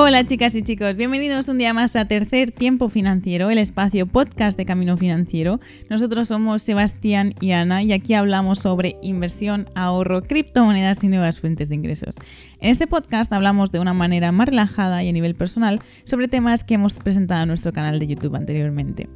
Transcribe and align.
Hola 0.00 0.24
chicas 0.24 0.54
y 0.54 0.62
chicos, 0.62 0.94
bienvenidos 0.94 1.48
un 1.48 1.58
día 1.58 1.74
más 1.74 1.96
a 1.96 2.04
Tercer 2.04 2.52
Tiempo 2.52 2.88
Financiero, 2.88 3.50
el 3.50 3.58
espacio 3.58 4.06
podcast 4.06 4.56
de 4.56 4.64
Camino 4.64 4.96
Financiero. 4.96 5.58
Nosotros 5.90 6.28
somos 6.28 6.62
Sebastián 6.62 7.34
y 7.40 7.50
Ana 7.50 7.82
y 7.82 7.92
aquí 7.92 8.14
hablamos 8.14 8.60
sobre 8.60 8.94
inversión, 9.02 9.68
ahorro, 9.74 10.22
criptomonedas 10.22 11.02
y 11.02 11.08
nuevas 11.08 11.40
fuentes 11.40 11.68
de 11.68 11.74
ingresos. 11.74 12.14
En 12.60 12.70
este 12.70 12.86
podcast 12.86 13.32
hablamos 13.32 13.72
de 13.72 13.80
una 13.80 13.92
manera 13.92 14.30
más 14.30 14.48
relajada 14.48 15.02
y 15.02 15.08
a 15.08 15.12
nivel 15.12 15.34
personal 15.34 15.80
sobre 16.04 16.28
temas 16.28 16.62
que 16.62 16.74
hemos 16.74 16.94
presentado 16.94 17.42
en 17.42 17.48
nuestro 17.48 17.72
canal 17.72 17.98
de 17.98 18.06
YouTube 18.06 18.36
anteriormente. 18.36 19.08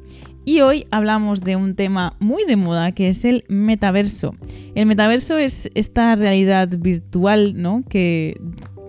Y 0.43 0.59
hoy 0.59 0.85
hablamos 0.91 1.39
de 1.39 1.55
un 1.55 1.75
tema 1.75 2.17
muy 2.19 2.43
de 2.43 2.57
moda 2.57 2.91
que 2.91 3.07
es 3.07 3.23
el 3.23 3.45
metaverso. 3.47 4.35
El 4.75 4.87
metaverso 4.87 5.37
es 5.37 5.71
esta 5.75 6.13
realidad 6.17 6.67
virtual, 6.67 7.53
¿no? 7.55 7.85
Que, 7.87 8.37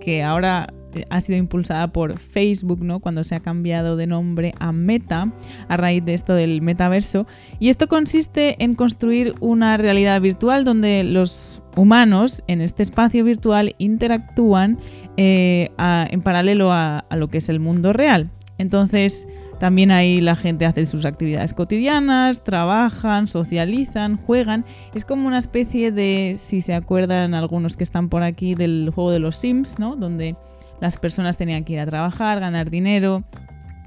que 0.00 0.24
ahora 0.24 0.74
ha 1.10 1.20
sido 1.20 1.38
impulsada 1.38 1.88
por 1.88 2.18
Facebook, 2.18 2.82
¿no? 2.82 3.00
Cuando 3.00 3.24
se 3.24 3.34
ha 3.34 3.40
cambiado 3.40 3.96
de 3.96 4.06
nombre 4.06 4.54
a 4.58 4.72
Meta 4.72 5.32
a 5.68 5.76
raíz 5.76 6.04
de 6.04 6.14
esto 6.14 6.34
del 6.34 6.62
metaverso. 6.62 7.26
Y 7.58 7.68
esto 7.68 7.88
consiste 7.88 8.62
en 8.62 8.74
construir 8.74 9.34
una 9.40 9.76
realidad 9.76 10.20
virtual 10.20 10.64
donde 10.64 11.04
los 11.04 11.62
humanos 11.76 12.42
en 12.46 12.60
este 12.60 12.82
espacio 12.82 13.24
virtual 13.24 13.74
interactúan 13.78 14.78
eh, 15.16 15.70
en 15.78 16.22
paralelo 16.22 16.72
a, 16.72 16.98
a 16.98 17.16
lo 17.16 17.28
que 17.28 17.38
es 17.38 17.48
el 17.48 17.60
mundo 17.60 17.92
real. 17.92 18.30
Entonces, 18.58 19.26
también 19.58 19.90
ahí 19.90 20.20
la 20.20 20.36
gente 20.36 20.66
hace 20.66 20.86
sus 20.86 21.04
actividades 21.04 21.54
cotidianas, 21.54 22.42
trabajan, 22.44 23.28
socializan, 23.28 24.16
juegan. 24.16 24.64
Es 24.94 25.04
como 25.04 25.26
una 25.26 25.38
especie 25.38 25.92
de, 25.92 26.34
si 26.36 26.60
se 26.60 26.74
acuerdan 26.74 27.34
algunos 27.34 27.76
que 27.76 27.84
están 27.84 28.08
por 28.08 28.22
aquí, 28.22 28.54
del 28.54 28.90
juego 28.94 29.10
de 29.10 29.20
los 29.20 29.36
Sims, 29.36 29.78
¿no? 29.78 29.96
Donde 29.96 30.36
las 30.80 30.98
personas 30.98 31.36
tenían 31.36 31.64
que 31.64 31.74
ir 31.74 31.80
a 31.80 31.86
trabajar, 31.86 32.40
ganar 32.40 32.70
dinero, 32.70 33.24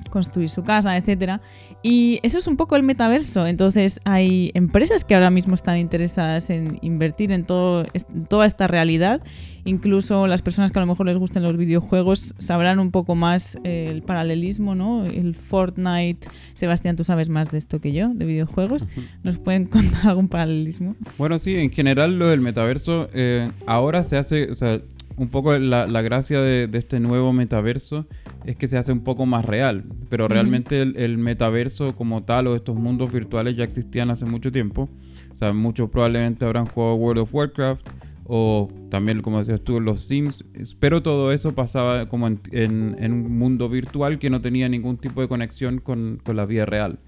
construir 0.10 0.50
su 0.50 0.64
casa, 0.64 0.98
etcétera. 0.98 1.42
Y 1.84 2.20
eso 2.24 2.38
es 2.38 2.48
un 2.48 2.58
poco 2.58 2.76
el 2.76 2.84
metaverso. 2.84 3.46
Entonces 3.48 4.00
hay 4.04 4.52
empresas 4.54 5.06
que 5.06 5.14
ahora 5.14 5.30
mismo 5.30 5.56
están 5.56 5.78
interesadas 5.78 6.50
en 6.50 6.80
invertir 6.82 7.32
en, 7.32 7.46
todo, 7.46 7.86
toda 8.30 8.46
esta 8.46 8.68
realidad. 8.68 9.22
Incluso 9.64 10.28
las 10.28 10.42
personas 10.42 10.72
que 10.72 10.80
a 10.80 10.82
lo 10.82 10.88
mejor 10.88 11.08
les 11.08 11.18
gusten 11.18 11.44
los 11.44 11.58
videojuegos 11.58 12.34
sabrán 12.40 12.80
un 12.80 12.92
poco 12.92 13.16
más 13.16 13.58
eh, 13.64 13.90
el 13.92 14.02
paralelismo, 14.02 14.76
¿no? 14.76 15.06
El 15.06 15.36
Fortnite. 15.36 16.28
Sebastián, 16.54 16.96
tú 16.96 17.04
sabes 17.04 17.30
más 17.30 17.52
de 17.52 17.58
esto 17.58 17.82
que 17.82 17.92
yo, 17.92 18.10
de 18.10 18.26
videojuegos. 18.26 18.88
¿Nos 19.24 19.38
pueden 19.38 19.66
contar 19.68 20.08
algún 20.08 20.30
paralelismo? 20.30 20.96
Bueno, 21.18 21.38
sí, 21.38 21.56
en 21.56 21.72
general 21.72 22.18
lo 22.18 22.28
del 22.28 22.40
metaverso 22.40 23.10
eh, 23.14 23.52
ahora 23.66 24.04
se 24.04 24.18
hace, 24.18 24.54
un 25.18 25.30
poco 25.30 25.58
la, 25.58 26.02
gracia 26.02 26.42
de, 26.42 26.70
este 26.74 27.00
nuevo 27.00 27.34
metaverso 27.34 28.06
es 28.46 28.56
que 28.56 28.68
se 28.68 28.78
hace 28.78 28.92
un 28.92 29.04
poco 29.04 29.26
más 29.26 29.46
real, 29.46 29.84
pero 30.10 30.28
realmente 30.28 30.80
el, 30.82 31.18
metaverso 31.18 31.96
como 31.96 32.24
tal 32.24 32.48
o 32.48 32.56
estos 32.56 32.76
mundos 32.76 33.12
virtuales 33.12 33.58
ya 33.58 33.64
existían 33.64 34.12
hace 34.12 34.26
mucho 34.26 34.52
tiempo. 34.52 34.88
O 35.34 35.38
sea, 35.38 35.54
muchos 35.54 35.90
probablemente 35.90 36.46
habrán 36.46 36.68
jugado 36.68 36.96
World 36.96 37.22
of 37.22 37.34
Warcraft 37.34 37.88
o 38.26 38.70
también, 38.90 39.22
como 39.22 39.40
decías 39.40 39.62
tú, 39.62 39.80
los 39.80 40.04
Sims, 40.04 40.46
pero 40.80 41.02
todo 41.02 41.32
eso 41.32 41.56
pasaba 41.56 42.08
como 42.08 42.28
en, 42.28 42.96
un 43.00 43.38
mundo 43.38 43.70
virtual 43.70 44.20
que 44.20 44.30
no 44.30 44.42
tenía 44.42 44.70
ningún 44.70 44.98
tipo 44.98 45.22
de 45.22 45.28
conexión 45.28 45.80
con, 45.80 46.20
con 46.24 46.36
la 46.36 46.46
vida 46.46 46.66
real. 46.66 47.00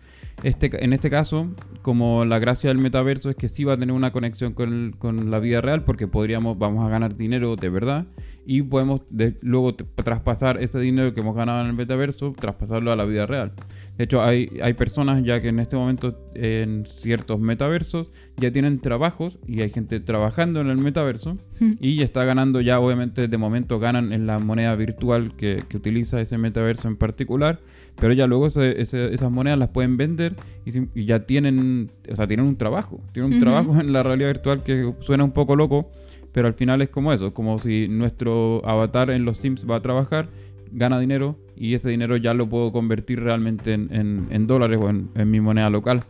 Este, 0.43 0.83
en 0.83 0.93
este 0.93 1.09
caso, 1.09 1.49
como 1.81 2.23
la 2.23 2.39
gracia 2.39 2.69
del 2.69 2.77
metaverso 2.77 3.29
es 3.29 3.35
que 3.35 3.49
sí 3.49 3.63
va 3.63 3.73
a 3.73 3.77
tener 3.77 3.93
una 3.93 4.11
conexión 4.11 4.53
con, 4.53 5.31
la 5.31 5.39
vida 5.39 5.61
real, 5.61 5.83
porque 5.83 6.07
podríamos, 6.07 6.57
vamos 6.57 6.85
a 6.85 6.89
ganar 6.89 7.17
dinero 7.17 7.55
de 7.55 7.69
verdad 7.69 8.05
y 8.52 8.64
podemos 8.64 9.02
luego 9.42 9.75
traspasar 9.75 10.59
ese 10.59 10.80
dinero 10.80 11.14
que 11.14 11.22
hemos 11.22 11.36
ganado 11.36 11.61
en 11.61 11.67
el 11.67 11.73
metaverso, 11.73 12.33
traspasarlo 12.36 12.91
a 12.91 12.95
la 12.95 13.06
vida 13.06 13.28
real. 13.28 13.52
De 13.96 14.06
hecho, 14.06 14.23
hay, 14.23 14.50
hay 14.63 14.73
personas 14.73 15.23
ya 15.23 15.40
que 15.40 15.50
en 15.50 15.59
este 15.59 15.75
momento 15.75 16.18
en 16.34 16.88
ciertos 16.88 17.40
metaversos 17.40 18.12
ya 18.38 18.51
tienen 18.51 18.79
trabajos 18.79 19.38
y 19.46 19.62
hay 19.62 19.69
gente 19.69 20.00
trabajando 20.00 20.62
en 20.62 20.69
el 20.69 20.79
metaverso 20.79 21.38
y 21.79 21.97
ya 21.97 22.06
está 22.06 22.23
ganando 22.23 22.59
ya, 22.59 22.79
obviamente, 22.79 23.28
de 23.28 23.38
momento 23.38 23.78
ganan 23.78 24.13
en 24.13 24.25
la 24.25 24.40
moneda 24.40 24.73
virtual 24.73 25.35
que, 25.35 25.63
que 25.69 25.78
utiliza 25.78 26.19
ese 26.19 26.40
metaverso 26.40 26.88
en 26.88 26.96
particular 26.96 27.59
pero 28.00 28.13
ya 28.13 28.28
luego 28.28 28.47
esas 28.47 29.31
monedas 29.31 29.59
las 29.59 29.69
pueden 29.69 29.97
vender 29.97 30.35
y, 30.66 31.06
ya 31.06 31.25
tienen, 31.25 31.91
o 32.09 32.16
sea, 32.16 32.28
tienen 32.28 32.46
un 32.46 32.56
trabajo. 32.56 33.02
Tienen 33.12 33.34
un 33.34 33.40
trabajo 33.40 33.79
en 33.79 33.91
la 33.91 34.03
realidad 34.03 34.29
virtual 34.29 34.63
que 34.63 34.94
suena 35.02 35.23
un 35.23 35.31
poco 35.31 35.56
loco, 35.56 35.91
pero 36.31 36.47
al 36.47 36.53
final 36.53 36.81
es 36.81 36.90
como 36.90 37.13
eso, 37.13 37.34
como 37.34 37.59
si 37.59 37.88
nuestro 37.88 38.62
avatar 38.66 39.09
en 39.09 39.25
los 39.25 39.38
Sims 39.38 39.69
va 39.69 39.78
a 39.78 39.81
trabajar, 39.81 40.29
gana 40.72 41.00
dinero 41.00 41.38
y 41.56 41.73
ese 41.73 41.90
dinero 41.90 42.17
ya 42.17 42.34
lo 42.34 42.47
puedo 42.47 42.72
convertir 42.72 43.19
realmente 43.19 43.73
en, 43.73 44.47
dólares 44.47 44.79
o 44.81 44.90
en, 44.90 45.31
mi 45.31 45.41
moneda 45.41 45.69
local. 45.69 46.03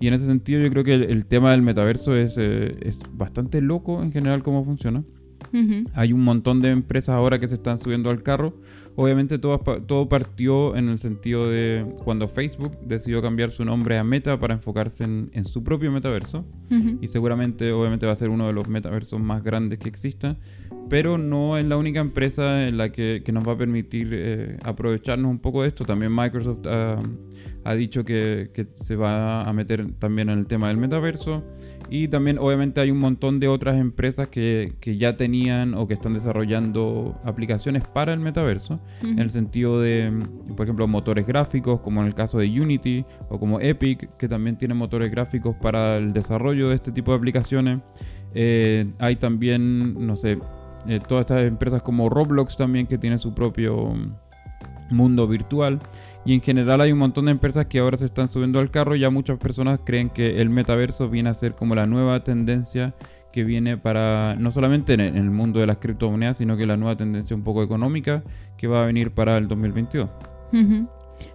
Y 0.00 0.08
en 0.08 0.14
ese 0.14 0.26
sentido 0.26 0.60
yo 0.60 0.70
creo 0.70 0.84
que 0.84 0.94
el, 0.94 1.26
tema 1.26 1.52
del 1.52 1.62
metaverso 1.62 2.16
es, 2.16 2.34
eh, 2.36 2.76
es 2.80 3.00
bastante 3.12 3.60
loco 3.60 4.02
en 4.02 4.12
general 4.12 4.42
cómo 4.42 4.64
funciona. 4.64 5.04
Hay 5.94 6.12
un 6.12 6.22
montón 6.22 6.60
de 6.60 6.70
empresas 6.70 7.10
ahora 7.10 7.38
que 7.38 7.46
se 7.48 7.54
están 7.54 7.78
subiendo 7.78 8.08
al 8.10 8.22
carro. 8.22 8.54
Obviamente 8.94 9.38
todo, 9.38 9.58
todo 9.58 10.08
partió 10.08 10.76
en 10.76 10.88
el 10.88 10.98
sentido 10.98 11.48
de 11.48 11.86
cuando 12.04 12.28
Facebook 12.28 12.78
decidió 12.84 13.22
cambiar 13.22 13.50
su 13.50 13.64
nombre 13.64 13.96
a 13.96 14.04
Meta 14.04 14.38
para 14.38 14.54
enfocarse 14.54 15.04
en, 15.04 15.44
su 15.46 15.64
propio 15.64 15.90
metaverso. 15.90 16.44
Y 17.00 17.08
seguramente, 17.08 17.70
obviamente, 17.72 18.06
va 18.06 18.12
a 18.12 18.16
ser 18.16 18.30
uno 18.30 18.46
de 18.46 18.54
los 18.54 18.66
metaversos 18.68 19.20
más 19.20 19.42
grandes 19.42 19.78
que 19.78 19.88
exista. 19.88 20.36
Pero 20.88 21.16
no 21.18 21.58
es 21.58 21.66
la 21.66 21.76
única 21.76 22.00
empresa 22.00 22.66
en 22.66 22.76
la 22.76 22.92
que, 22.92 23.22
nos 23.32 23.46
va 23.46 23.52
a 23.52 23.58
permitir 23.58 24.10
eh, 24.12 24.58
aprovecharnos 24.62 25.30
un 25.30 25.38
poco 25.38 25.62
de 25.62 25.68
esto. 25.68 25.84
También 25.84 26.14
Microsoft 26.14 26.66
ha 26.66 26.98
dicho 27.74 28.04
que, 28.04 28.50
que 28.52 28.66
se 28.74 28.96
va 28.96 29.42
a 29.42 29.52
meter 29.52 29.92
también 29.98 30.28
en 30.28 30.38
el 30.38 30.46
tema 30.46 30.68
del 30.68 30.76
metaverso. 30.76 31.42
Y 31.90 32.08
también 32.08 32.38
obviamente 32.38 32.80
hay 32.80 32.90
un 32.90 32.98
montón 32.98 33.38
de 33.38 33.48
otras 33.48 33.76
empresas 33.76 34.28
que, 34.28 34.72
que 34.80 34.96
ya 34.96 35.18
tenían 35.18 35.74
o 35.74 35.86
que 35.86 35.92
están 35.92 36.14
desarrollando 36.14 37.20
aplicaciones 37.22 37.86
para 37.86 38.14
el 38.14 38.20
metaverso, 38.20 38.80
en 39.02 39.18
el 39.18 39.28
sentido 39.28 39.78
de, 39.78 40.10
por 40.56 40.64
ejemplo, 40.64 40.88
motores 40.88 41.26
gráficos, 41.26 41.80
como 41.80 42.00
en 42.00 42.06
el 42.06 42.14
caso 42.14 42.38
de 42.38 42.46
Unity, 42.46 43.04
o 43.28 43.38
como 43.38 43.60
Epic, 43.60 44.16
que 44.16 44.26
también 44.26 44.56
tiene 44.56 44.72
motores 44.72 45.10
gráficos 45.10 45.54
para 45.60 45.98
el 45.98 46.14
desarrollo 46.14 46.70
de 46.70 46.76
este 46.76 46.92
tipo 46.92 47.10
de 47.10 47.18
aplicaciones. 47.18 47.80
Eh, 48.34 48.90
hay 48.98 49.16
también, 49.16 50.06
no 50.06 50.16
sé, 50.16 50.38
eh, 50.88 50.98
todas 51.06 51.22
estas 51.22 51.42
empresas 51.42 51.82
como 51.82 52.08
Roblox 52.08 52.56
también, 52.56 52.86
que 52.86 52.96
tiene 52.96 53.18
su 53.18 53.34
propio 53.34 53.94
mundo 54.92 55.26
virtual. 55.26 55.80
Y 56.24 56.34
en 56.34 56.40
general 56.40 56.80
hay 56.80 56.92
un 56.92 56.98
montón 56.98 57.24
de 57.24 57.32
empresas 57.32 57.66
que 57.66 57.80
ahora 57.80 57.98
se 57.98 58.04
están 58.04 58.28
subiendo 58.28 58.60
al 58.60 58.70
carro. 58.70 58.94
Ya 58.94 59.10
muchas 59.10 59.38
personas 59.38 59.80
creen 59.84 60.10
que 60.10 60.40
el 60.40 60.50
metaverso 60.50 61.08
viene 61.08 61.30
a 61.30 61.34
ser 61.34 61.54
como 61.54 61.74
la 61.74 61.86
nueva 61.86 62.22
tendencia 62.22 62.94
que 63.32 63.44
viene 63.44 63.78
para 63.78 64.36
no 64.36 64.50
solamente 64.50 64.92
en 64.92 65.00
el 65.00 65.30
mundo 65.30 65.58
de 65.58 65.66
las 65.66 65.78
criptomonedas, 65.78 66.36
sino 66.36 66.56
que 66.56 66.66
la 66.66 66.76
nueva 66.76 66.96
tendencia 66.96 67.34
un 67.34 67.42
poco 67.42 67.62
económica 67.62 68.22
que 68.58 68.66
va 68.68 68.82
a 68.82 68.86
venir 68.86 69.10
para 69.12 69.38
el 69.38 69.48
2022. 69.48 70.10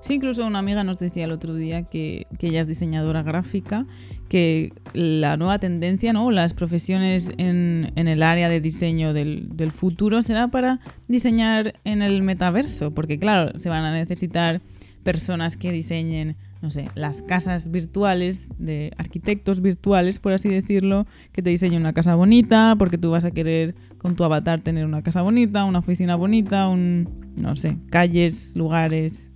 Sí, 0.01 0.15
incluso 0.15 0.45
una 0.45 0.59
amiga 0.59 0.83
nos 0.83 0.99
decía 0.99 1.25
el 1.25 1.31
otro 1.31 1.53
día 1.55 1.83
que, 1.83 2.27
ella 2.39 2.61
es 2.61 2.67
diseñadora 2.67 3.23
gráfica, 3.23 3.85
que 4.29 4.73
la 4.93 5.37
nueva 5.37 5.59
tendencia, 5.59 6.13
¿no? 6.13 6.31
Las 6.31 6.53
profesiones 6.53 7.31
en, 7.37 7.91
el 7.95 8.23
área 8.23 8.49
de 8.49 8.61
diseño 8.61 9.13
del, 9.13 9.49
del, 9.53 9.71
futuro 9.71 10.21
será 10.21 10.47
para 10.47 10.79
diseñar 11.07 11.73
en 11.83 12.01
el 12.01 12.23
metaverso, 12.23 12.91
porque 12.91 13.19
claro, 13.19 13.57
se 13.59 13.69
van 13.69 13.85
a 13.85 13.91
necesitar 13.91 14.61
personas 15.07 15.55
que 15.55 15.71
diseñen, 15.71 16.35
no 16.61 16.69
sé, 16.69 16.89
las 16.93 17.23
casas 17.23 17.71
virtuales, 17.71 18.49
de 18.57 18.91
arquitectos 18.97 19.61
virtuales, 19.61 20.19
por 20.19 20.33
así 20.33 20.49
decirlo, 20.49 21.07
que 21.31 21.41
te 21.41 21.49
diseñen 21.49 21.79
una 21.79 21.93
casa 21.93 22.13
bonita, 22.15 22.75
porque 22.77 22.97
tú 22.97 23.11
vas 23.11 23.23
a 23.23 23.31
querer 23.31 23.73
con 23.99 24.17
tu 24.17 24.25
avatar 24.25 24.59
tener 24.59 24.85
una 24.85 25.01
casa 25.03 25.21
bonita, 25.21 25.63
una 25.63 25.79
oficina 25.79 26.17
bonita, 26.17 26.67
un, 26.67 27.33
no 27.41 27.55
sé, 27.55 27.77
calles, 27.89 28.53
lugares. 28.57 29.26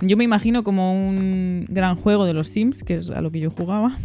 Yo 0.00 0.16
me 0.16 0.24
imagino 0.24 0.62
como 0.62 0.92
un 0.92 1.66
gran 1.68 1.96
juego 1.96 2.24
de 2.24 2.34
los 2.34 2.48
Sims, 2.48 2.84
que 2.84 2.96
es 2.96 3.10
a 3.10 3.20
lo 3.20 3.30
que 3.30 3.40
yo 3.40 3.50
jugaba, 3.50 3.98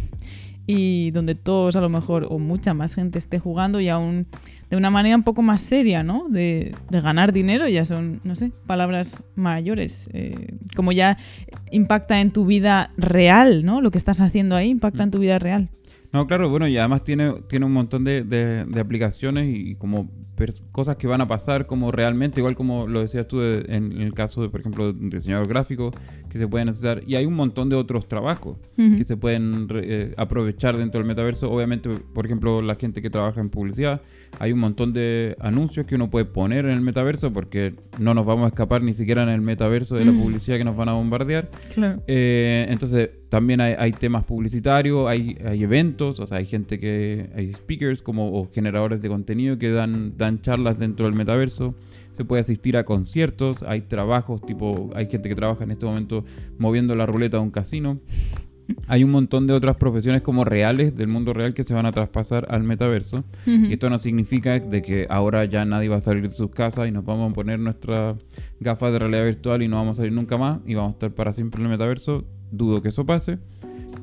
y 0.66 1.10
donde 1.12 1.34
todos 1.34 1.76
a 1.76 1.80
lo 1.80 1.88
mejor 1.88 2.26
o 2.30 2.38
mucha 2.38 2.74
más 2.74 2.94
gente 2.94 3.18
esté 3.18 3.38
jugando 3.38 3.80
y 3.80 3.88
aún 3.88 4.26
de 4.70 4.76
una 4.76 4.90
manera 4.90 5.14
un 5.14 5.22
poco 5.22 5.42
más 5.42 5.60
seria, 5.60 6.02
¿no? 6.02 6.26
De, 6.28 6.74
ganar 6.90 7.32
dinero, 7.32 7.68
ya 7.68 7.84
son, 7.84 8.20
no 8.24 8.34
sé, 8.34 8.50
palabras 8.66 9.22
mayores. 9.36 10.08
Eh, 10.12 10.56
como 10.74 10.92
ya 10.92 11.18
impacta 11.70 12.20
en 12.20 12.32
tu 12.32 12.46
vida 12.46 12.90
real, 12.96 13.64
¿no? 13.64 13.80
Lo 13.80 13.90
que 13.90 13.98
estás 13.98 14.20
haciendo 14.20 14.56
ahí 14.56 14.70
impacta 14.70 15.02
en 15.02 15.10
tu 15.10 15.18
vida 15.18 15.38
real. 15.38 15.68
No, 16.14 16.28
claro, 16.28 16.48
bueno, 16.48 16.68
y 16.68 16.78
además 16.78 17.02
tiene, 17.02 17.42
tiene 17.48 17.66
un 17.66 17.72
montón 17.72 18.04
de, 18.04 18.22
de, 18.22 18.80
aplicaciones 18.80 19.52
y 19.52 19.74
como 19.74 20.12
cosas 20.70 20.94
que 20.94 21.08
van 21.08 21.20
a 21.20 21.26
pasar 21.26 21.66
como 21.66 21.90
realmente, 21.90 22.38
igual 22.38 22.54
como 22.54 22.86
lo 22.86 23.00
decías 23.00 23.26
tú 23.26 23.42
en 23.42 24.00
el 24.00 24.14
caso 24.14 24.40
de, 24.40 24.48
por 24.48 24.60
ejemplo, 24.60 24.90
un 24.90 25.10
diseñador 25.10 25.48
gráfico, 25.48 25.90
que 26.34 26.40
se 26.40 26.48
pueden 26.48 26.68
hacer. 26.68 27.04
Y 27.06 27.14
hay 27.14 27.26
un 27.26 27.34
montón 27.34 27.68
de 27.68 27.76
otros 27.76 28.08
trabajos 28.08 28.56
Ujú. 28.76 28.96
que 28.96 29.04
se 29.04 29.16
pueden 29.16 29.68
eh, 29.72 30.14
aprovechar 30.16 30.76
dentro 30.76 30.98
del 30.98 31.06
metaverso. 31.06 31.48
Obviamente, 31.48 31.88
por 32.12 32.26
ejemplo, 32.26 32.60
la 32.60 32.74
gente 32.74 33.00
que 33.00 33.08
trabaja 33.08 33.40
en 33.40 33.50
publicidad, 33.50 34.02
hay 34.40 34.50
un 34.50 34.58
montón 34.58 34.92
de 34.92 35.36
anuncios 35.38 35.86
que 35.86 35.94
uno 35.94 36.10
puede 36.10 36.24
poner 36.24 36.64
en 36.64 36.72
el 36.72 36.80
metaverso 36.80 37.32
porque 37.32 37.74
no 38.00 38.14
nos 38.14 38.26
vamos 38.26 38.46
a 38.46 38.48
escapar 38.48 38.82
ni 38.82 38.94
siquiera 38.94 39.22
en 39.22 39.28
el 39.28 39.42
metaverso 39.42 39.94
de 39.94 40.06
la 40.06 40.10
publicidad 40.10 40.58
que 40.58 40.64
nos 40.64 40.76
van 40.76 40.88
a 40.88 40.94
bombardear. 40.94 41.48
Claro. 41.72 42.02
Eh, 42.08 42.66
entonces, 42.68 43.10
también 43.28 43.60
hay, 43.60 43.76
hay 43.78 43.92
temas 43.92 44.24
publicitarios, 44.24 45.08
hay, 45.08 45.38
hay 45.46 45.62
eventos, 45.62 46.18
o 46.18 46.26
sea, 46.26 46.38
hay 46.38 46.46
gente 46.46 46.80
que, 46.80 47.30
hay 47.36 47.52
speakers 47.52 48.02
como 48.02 48.36
o 48.36 48.50
generadores 48.52 49.00
de 49.00 49.08
contenido 49.08 49.56
que 49.56 49.70
dan, 49.70 50.14
dan 50.16 50.42
charlas 50.42 50.80
dentro 50.80 51.06
del 51.06 51.14
metaverso. 51.14 51.76
Se 52.14 52.24
puede 52.24 52.40
asistir 52.42 52.76
a 52.76 52.84
conciertos, 52.84 53.62
hay 53.64 53.82
trabajos, 53.82 54.40
tipo, 54.42 54.90
hay 54.94 55.06
gente 55.06 55.28
que 55.28 55.34
trabaja 55.34 55.64
en 55.64 55.72
este 55.72 55.84
momento 55.84 56.24
moviendo 56.58 56.94
la 56.94 57.06
ruleta 57.06 57.38
de 57.38 57.42
un 57.42 57.50
casino. 57.50 57.98
Hay 58.86 59.04
un 59.04 59.10
montón 59.10 59.46
de 59.46 59.52
otras 59.52 59.76
profesiones 59.76 60.22
como 60.22 60.44
reales 60.44 60.96
del 60.96 61.08
mundo 61.08 61.34
real 61.34 61.52
que 61.52 61.64
se 61.64 61.74
van 61.74 61.86
a 61.86 61.92
traspasar 61.92 62.46
al 62.48 62.62
metaverso. 62.62 63.24
Ujú. 63.46 63.66
Y 63.66 63.72
esto 63.74 63.90
no 63.90 63.98
significa 63.98 64.58
de 64.58 64.80
que 64.80 65.06
ahora 65.10 65.44
ya 65.44 65.64
nadie 65.64 65.88
va 65.88 65.96
a 65.96 66.00
salir 66.00 66.22
de 66.22 66.30
sus 66.30 66.50
casas 66.50 66.88
y 66.88 66.90
nos 66.90 67.04
vamos 67.04 67.30
a 67.30 67.34
poner 67.34 67.58
nuestras 67.58 68.16
gafas 68.60 68.92
de 68.92 69.00
realidad 69.00 69.24
virtual 69.24 69.62
y 69.62 69.68
no 69.68 69.76
vamos 69.76 69.94
a 69.94 69.96
salir 69.96 70.12
nunca 70.12 70.38
más 70.38 70.60
y 70.64 70.74
vamos 70.74 70.92
a 70.92 70.94
estar 70.94 71.10
para 71.10 71.32
siempre 71.32 71.60
en 71.60 71.66
el 71.66 71.72
metaverso. 71.72 72.24
Dudo 72.50 72.80
que 72.80 72.88
eso 72.88 73.04
pase. 73.04 73.38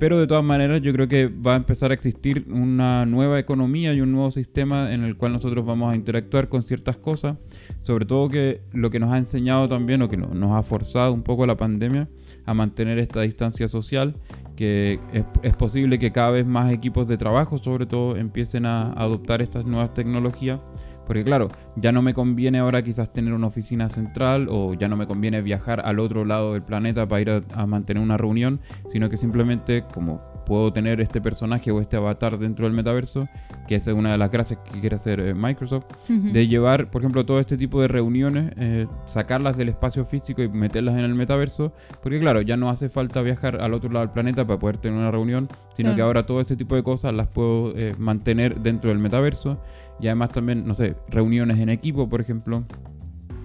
Pero 0.01 0.19
de 0.19 0.25
todas 0.25 0.43
maneras 0.43 0.81
yo 0.81 0.91
creo 0.93 1.07
que 1.07 1.27
va 1.27 1.53
a 1.53 1.57
empezar 1.57 1.91
a 1.91 1.93
existir 1.93 2.47
una 2.49 3.05
nueva 3.05 3.37
economía 3.37 3.93
y 3.93 4.01
un 4.01 4.11
nuevo 4.11 4.31
sistema 4.31 4.91
en 4.95 5.03
el 5.03 5.15
cual 5.15 5.31
nosotros 5.31 5.63
vamos 5.63 5.93
a 5.93 5.95
interactuar 5.95 6.49
con 6.49 6.63
ciertas 6.63 6.97
cosas. 6.97 7.37
Sobre 7.83 8.07
todo 8.07 8.27
que 8.27 8.61
lo 8.73 8.89
que 8.89 8.99
nos 8.99 9.11
ha 9.11 9.19
enseñado 9.19 9.67
también 9.67 10.01
o 10.01 10.09
que 10.09 10.17
no- 10.17 10.33
nos 10.33 10.53
ha 10.53 10.63
forzado 10.63 11.13
un 11.13 11.21
poco 11.21 11.45
la 11.45 11.55
pandemia 11.55 12.09
a 12.47 12.53
mantener 12.55 12.97
esta 12.97 13.21
distancia 13.21 13.67
social, 13.67 14.15
que 14.55 14.99
es, 15.13 15.23
es 15.43 15.55
posible 15.55 15.99
que 15.99 16.11
cada 16.11 16.31
vez 16.31 16.47
más 16.47 16.73
equipos 16.73 17.07
de 17.07 17.17
trabajo 17.19 17.59
sobre 17.59 17.85
todo 17.85 18.17
empiecen 18.17 18.65
a 18.65 18.93
adoptar 18.93 19.43
estas 19.43 19.67
nuevas 19.67 19.93
tecnologías. 19.93 20.61
Porque 21.07 21.23
claro, 21.23 21.49
ya 21.75 21.91
no 21.91 22.01
me 22.01 22.13
conviene 22.13 22.59
ahora 22.59 22.81
quizás 22.83 23.11
tener 23.11 23.33
una 23.33 23.47
oficina 23.47 23.89
central 23.89 24.47
o 24.49 24.73
ya 24.73 24.87
no 24.87 24.95
me 24.95 25.07
conviene 25.07 25.41
viajar 25.41 25.81
al 25.85 25.99
otro 25.99 26.25
lado 26.25 26.53
del 26.53 26.61
planeta 26.63 27.07
para 27.07 27.21
ir 27.21 27.29
a, 27.29 27.41
a 27.53 27.65
mantener 27.65 28.01
una 28.01 28.17
reunión, 28.17 28.59
sino 28.91 29.09
que 29.09 29.17
simplemente 29.17 29.83
como 29.93 30.21
puedo 30.45 30.73
tener 30.73 30.99
este 30.99 31.21
personaje 31.21 31.71
o 31.71 31.79
este 31.79 31.95
avatar 31.97 32.37
dentro 32.37 32.65
del 32.65 32.73
metaverso, 32.73 33.29
que 33.67 33.75
esa 33.75 33.91
es 33.91 33.97
una 33.97 34.11
de 34.11 34.17
las 34.17 34.31
gracias 34.31 34.59
que 34.71 34.79
quiere 34.81 34.95
hacer 34.97 35.19
eh, 35.19 35.33
Microsoft, 35.33 35.85
de 36.09 36.47
llevar, 36.47 36.89
por 36.89 37.01
ejemplo, 37.01 37.25
todo 37.25 37.39
este 37.39 37.57
tipo 37.57 37.79
de 37.79 37.87
reuniones, 37.87 38.51
eh, 38.57 38.87
sacarlas 39.05 39.55
del 39.55 39.69
espacio 39.69 40.03
físico 40.03 40.41
y 40.41 40.49
meterlas 40.49 40.95
en 40.95 41.01
el 41.05 41.13
metaverso, 41.15 41.71
porque 42.01 42.19
claro, 42.19 42.41
ya 42.41 42.57
no 42.57 42.69
hace 42.69 42.89
falta 42.89 43.21
viajar 43.21 43.61
al 43.61 43.73
otro 43.73 43.91
lado 43.91 44.05
del 44.05 44.13
planeta 44.13 44.45
para 44.45 44.59
poder 44.59 44.77
tener 44.77 44.97
una 44.97 45.11
reunión, 45.11 45.47
sino 45.75 45.89
Claro. 45.89 45.95
que 45.95 46.01
ahora 46.01 46.25
todo 46.25 46.41
este 46.41 46.55
tipo 46.57 46.75
de 46.75 46.83
cosas 46.83 47.13
las 47.13 47.27
puedo 47.27 47.73
eh, 47.77 47.93
mantener 47.97 48.59
dentro 48.59 48.89
del 48.89 48.99
metaverso 48.99 49.57
y 50.01 50.07
además 50.07 50.31
también, 50.31 50.65
no 50.65 50.73
sé, 50.73 50.95
reuniones 51.09 51.59
en 51.59 51.69
equipo, 51.69 52.09
por 52.09 52.21
ejemplo, 52.21 52.65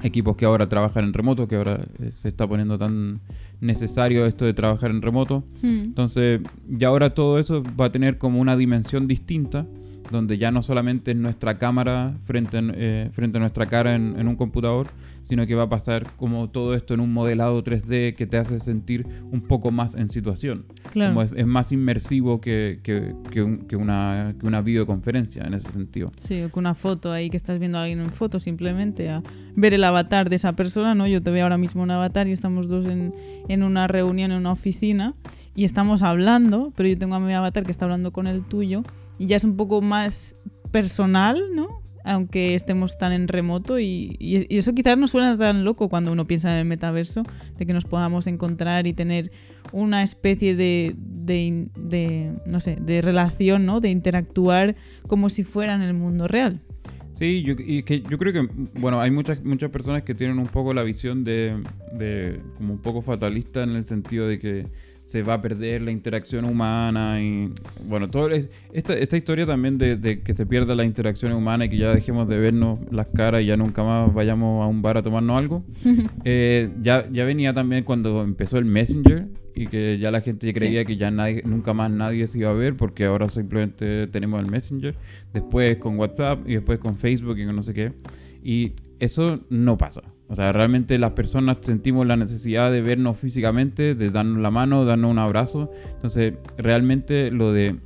equipos 0.02 0.36
que 0.36 0.44
ahora 0.44 0.68
trabajan 0.68 1.04
en 1.04 1.12
remoto, 1.12 1.46
que 1.48 1.56
ahora 1.56 1.86
eh, 2.00 2.12
se 2.14 2.28
está 2.28 2.46
poniendo 2.46 2.78
tan 2.78 3.20
necesario 3.60 4.26
esto 4.26 4.44
de 4.44 4.54
trabajar 4.54 4.90
en 4.90 5.02
remoto. 5.02 5.44
Mm. 5.62 5.66
Entonces, 5.66 6.40
ya 6.68 6.88
ahora 6.88 7.10
todo 7.10 7.38
eso 7.38 7.62
va 7.78 7.86
a 7.86 7.92
tener 7.92 8.18
como 8.18 8.40
una 8.40 8.56
dimensión 8.56 9.06
distinta, 9.06 9.66
donde 10.10 10.38
ya 10.38 10.50
no 10.50 10.62
solamente 10.62 11.10
es 11.12 11.16
nuestra 11.16 11.58
cámara 11.58 12.14
frente, 12.24 12.58
en- 12.58 12.72
eh, 12.76 13.10
frente 13.12 13.38
a 13.38 13.40
nuestra 13.40 13.66
cara 13.66 13.94
en, 13.94 14.14
en 14.18 14.28
un 14.28 14.36
computador, 14.36 14.86
sino 15.24 15.44
que 15.46 15.56
va 15.56 15.64
a 15.64 15.68
pasar 15.68 16.06
como 16.16 16.48
todo 16.50 16.74
esto 16.74 16.94
en 16.94 17.00
un 17.00 17.12
modelado 17.12 17.62
3D 17.64 18.14
que 18.14 18.26
te 18.28 18.36
hace 18.38 18.60
sentir 18.60 19.04
un 19.32 19.40
poco 19.40 19.72
más 19.72 19.94
en 19.96 20.08
situación. 20.08 20.66
Claro. 20.92 21.10
Como 21.14 21.22
es, 21.22 21.32
es 21.34 21.46
más 21.46 21.72
inmersivo 21.72 22.40
que, 22.40 22.78
que- 22.84 23.12
que 23.32 23.42
un- 23.42 23.66
que 23.66 23.74
una, 23.74 24.34
que 24.38 24.46
una 24.46 24.62
videoconferencia 24.62 25.42
en 25.44 25.54
ese 25.54 25.70
sentido. 25.72 26.12
Sí, 26.16 26.42
o 26.42 26.50
con 26.50 26.62
una 26.62 26.74
foto 26.76 27.10
ahí 27.10 27.28
que 27.28 27.36
estás 27.36 27.58
viendo 27.58 27.78
a 27.78 27.82
alguien 27.82 27.98
en 28.00 28.10
foto, 28.10 28.38
simplemente 28.38 29.10
a 29.10 29.22
ver 29.56 29.74
el 29.74 29.82
avatar 29.82 30.30
de 30.30 30.36
esa 30.36 30.54
persona, 30.54 30.94
¿no? 30.94 31.08
Yo 31.08 31.20
te 31.20 31.32
veo 31.32 31.42
ahora 31.42 31.58
mismo 31.58 31.82
un 31.82 31.90
avatar 31.90 32.28
y 32.28 32.32
estamos 32.32 32.68
dos 32.68 32.86
en, 32.86 33.12
en 33.48 33.62
una 33.64 33.88
reunión 33.88 34.30
en 34.30 34.38
una 34.38 34.52
oficina 34.52 35.14
y 35.56 35.64
estamos 35.64 36.02
hablando, 36.02 36.72
pero 36.76 36.88
yo 36.88 36.96
tengo 36.96 37.16
a 37.16 37.20
mi 37.20 37.32
avatar 37.32 37.64
que 37.64 37.72
está 37.72 37.86
hablando 37.86 38.12
con 38.12 38.28
el 38.28 38.42
tuyo 38.44 38.84
y 39.18 39.26
ya 39.26 39.36
es 39.36 39.44
un 39.44 39.56
poco 39.56 39.80
más 39.82 40.36
personal, 40.70 41.42
¿no? 41.54 41.82
Aunque 42.04 42.54
estemos 42.54 42.98
tan 42.98 43.12
en 43.12 43.26
remoto 43.26 43.80
y, 43.80 44.16
y- 44.20 44.46
eso 44.56 44.72
quizás 44.74 44.96
no 44.96 45.08
suena 45.08 45.36
tan 45.36 45.64
loco 45.64 45.88
cuando 45.88 46.12
uno 46.12 46.26
piensa 46.26 46.52
en 46.52 46.58
el 46.58 46.64
metaverso, 46.64 47.24
de 47.56 47.66
que 47.66 47.72
nos 47.72 47.84
podamos 47.84 48.26
encontrar 48.28 48.86
y 48.86 48.92
tener 48.92 49.32
una 49.72 50.02
especie 50.04 50.54
de, 50.54 50.94
de, 50.96 51.66
de, 51.76 52.32
no 52.46 52.60
sé, 52.60 52.76
de 52.80 53.02
relación, 53.02 53.66
¿no? 53.66 53.80
De 53.80 53.90
interactuar 53.90 54.76
como 55.08 55.28
si 55.30 55.42
fuera 55.42 55.74
en 55.74 55.82
el 55.82 55.94
mundo 55.94 56.28
real. 56.28 56.60
Sí, 57.18 57.42
yo, 57.42 57.54
y 57.58 57.82
que 57.82 58.02
yo 58.02 58.18
creo 58.18 58.32
que, 58.32 58.46
bueno, 58.78 59.00
hay 59.00 59.10
muchas 59.10 59.42
muchas 59.42 59.70
personas 59.70 60.02
que 60.02 60.14
tienen 60.14 60.38
un 60.38 60.46
poco 60.46 60.74
la 60.74 60.82
visión 60.82 61.24
de, 61.24 61.60
de 61.92 62.38
como 62.58 62.74
un 62.74 62.82
poco 62.82 63.00
fatalista 63.02 63.62
en 63.62 63.70
el 63.70 63.86
sentido 63.86 64.28
de 64.28 64.38
que 64.38 64.66
se 65.06 65.22
va 65.22 65.34
a 65.34 65.40
perder 65.42 65.82
la 65.82 65.90
interacción 65.92 66.44
humana 66.44 67.22
y, 67.22 67.50
bueno, 67.88 68.10
todo 68.10 68.28
es- 68.30 68.48
esta, 68.72 68.92
esta 68.94 69.16
historia 69.16 69.46
también 69.46 69.78
de, 69.78 69.96
de 69.96 70.20
que 70.20 70.34
se 70.34 70.44
pierda 70.46 70.74
la 70.74 70.84
interacción 70.84 71.32
humana 71.32 71.64
y 71.64 71.68
que 71.70 71.76
ya 71.78 71.94
dejemos 71.94 72.28
de 72.28 72.36
vernos 72.38 72.80
las 72.90 73.06
caras 73.08 73.42
y 73.42 73.46
ya 73.46 73.56
nunca 73.56 73.82
más 73.84 74.12
vayamos 74.12 74.64
a 74.64 74.66
un 74.66 74.82
bar 74.82 74.96
a 74.98 75.02
tomarnos 75.02 75.38
algo, 75.38 75.64
eh, 76.24 76.70
ya, 76.82 77.08
ya 77.10 77.24
venía 77.24 77.52
también 77.54 77.84
cuando 77.84 78.22
empezó 78.22 78.58
el 78.58 78.64
Messenger 78.64 79.26
y 79.54 79.68
que 79.68 79.96
ya 79.98 80.10
la 80.10 80.20
gente 80.20 80.52
creía 80.52 80.84
que 80.84 80.96
ya 80.96 81.10
nadie, 81.10 81.42
nunca 81.46 81.72
más 81.72 81.90
nadie 81.90 82.26
se 82.26 82.38
iba 82.40 82.50
a 82.50 82.52
ver 82.52 82.76
porque 82.76 83.04
ahora 83.06 83.28
simplemente 83.28 84.06
tenemos 84.08 84.44
el 84.44 84.50
Messenger, 84.50 84.94
después 85.32 85.76
con 85.78 85.98
WhatsApp 85.98 86.40
y 86.48 86.54
después 86.54 86.78
con 86.78 86.96
Facebook 86.98 87.38
y 87.38 87.46
con 87.46 87.56
no 87.56 87.62
sé 87.62 87.72
qué. 87.72 87.92
Y 88.42 88.72
eso 89.00 89.40
no 89.50 89.76
pasa. 89.76 90.02
O 90.28 90.34
sea, 90.34 90.52
realmente 90.52 90.98
las 90.98 91.12
personas 91.12 91.58
sentimos 91.60 92.06
la 92.06 92.16
necesidad 92.16 92.72
de 92.72 92.82
vernos 92.82 93.18
físicamente, 93.18 93.94
de 93.94 94.10
darnos 94.10 94.38
la 94.38 94.50
mano, 94.50 94.84
darnos 94.84 95.10
un 95.10 95.18
abrazo. 95.18 95.70
Entonces, 95.94 96.34
realmente 96.58 97.30
lo 97.30 97.52
de 97.52 97.76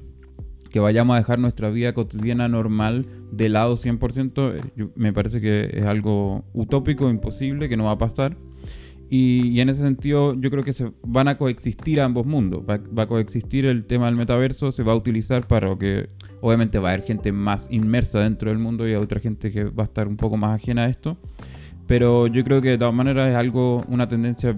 que 0.71 0.81
vayamos 0.81 1.15
a 1.15 1.19
dejar 1.19 1.39
nuestra 1.39 1.69
vida 1.69 1.93
cotidiana 1.93 2.49
normal 2.49 3.07
de 3.33 3.49
lado 3.49 3.77
100%, 3.77 4.55
eh, 4.55 4.89
me 4.95 5.13
parece 5.13 5.41
que 5.41 5.69
es 5.73 5.85
algo 5.85 6.45
utópico, 6.55 7.11
imposible, 7.11 7.69
que 7.69 7.77
no 7.77 7.85
va 7.85 7.93
a 7.93 7.99
pasar. 7.99 8.37
Y, 9.11 9.49
y 9.49 9.61
en 9.61 9.69
ese 9.69 9.83
sentido 9.83 10.35
yo 10.35 10.51
creo 10.51 10.63
que 10.63 10.73
se 10.73 10.93
van 11.03 11.27
a 11.27 11.37
coexistir 11.37 12.01
ambos 12.01 12.25
mundos. 12.25 12.63
Va, 12.69 12.81
va 12.97 13.03
a 13.03 13.07
coexistir 13.07 13.67
el 13.67 13.85
tema 13.85 14.07
del 14.07 14.15
metaverso, 14.15 14.71
se 14.71 14.85
va 14.85 14.93
a 14.93 14.97
utilizar 14.97 15.47
para 15.47 15.69
lo 15.69 15.79
que 15.79 16.09
obviamente 16.41 16.79
va 16.79 16.91
a 16.91 16.93
haber 16.93 17.05
gente 17.05 17.33
más 17.33 17.67
inmersa 17.71 18.21
dentro 18.21 18.51
del 18.51 18.59
mundo 18.59 18.89
y 18.89 18.95
otra 18.95 19.21
gente 19.21 19.51
que 19.51 19.65
va 19.65 19.85
a 19.85 19.87
estar 19.87 20.09
un 20.09 20.17
poco 20.17 20.37
más 20.37 20.61
ajena 20.61 20.85
a 20.85 20.89
esto. 20.89 21.17
Pero 21.87 22.29
yo 22.29 22.45
creo 22.45 22.61
que 22.61 22.69
de 22.71 22.79
todas 22.79 22.95
maneras 22.95 23.31
es 23.31 23.37
algo, 23.37 23.85
una 23.89 24.07
tendencia 24.07 24.57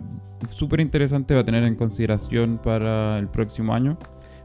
súper 0.50 0.80
interesante 0.80 1.34
va 1.34 1.40
a 1.40 1.44
tener 1.44 1.64
en 1.64 1.76
consideración 1.76 2.60
para 2.62 3.18
el 3.18 3.28
próximo 3.28 3.74
año. 3.74 3.98